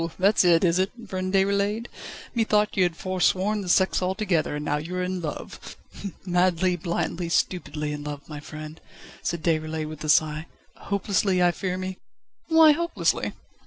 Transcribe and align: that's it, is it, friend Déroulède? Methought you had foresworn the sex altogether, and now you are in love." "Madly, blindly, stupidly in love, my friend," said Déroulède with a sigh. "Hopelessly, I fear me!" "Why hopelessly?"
that's 0.17 0.43
it, 0.43 0.63
is 0.63 0.79
it, 0.79 0.89
friend 1.07 1.31
Déroulède? 1.31 1.85
Methought 2.33 2.75
you 2.75 2.81
had 2.81 2.97
foresworn 2.97 3.61
the 3.61 3.69
sex 3.69 4.01
altogether, 4.01 4.55
and 4.55 4.65
now 4.65 4.77
you 4.77 4.95
are 4.95 5.03
in 5.03 5.21
love." 5.21 5.77
"Madly, 6.25 6.75
blindly, 6.75 7.29
stupidly 7.29 7.91
in 7.93 8.03
love, 8.05 8.27
my 8.27 8.39
friend," 8.39 8.81
said 9.21 9.43
Déroulède 9.43 9.87
with 9.87 10.03
a 10.03 10.09
sigh. 10.09 10.47
"Hopelessly, 10.75 11.43
I 11.43 11.51
fear 11.51 11.77
me!" 11.77 11.99
"Why 12.47 12.71
hopelessly?" 12.71 13.33